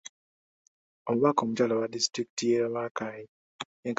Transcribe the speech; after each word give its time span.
Omubaka 1.09 1.39
omukyala 1.41 1.73
owa 1.75 1.91
Disitulikiti 1.93 2.43
y'e 2.51 2.61
Rakai 2.73 3.23